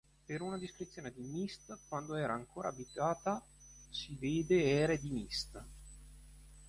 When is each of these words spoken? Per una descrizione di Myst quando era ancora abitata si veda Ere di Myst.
Per 0.25 0.41
una 0.41 0.57
descrizione 0.57 1.11
di 1.13 1.21
Myst 1.21 1.77
quando 1.87 2.15
era 2.15 2.33
ancora 2.33 2.69
abitata 2.69 3.39
si 3.91 4.15
veda 4.19 4.55
Ere 4.55 4.99
di 4.99 5.11
Myst. 5.11 5.63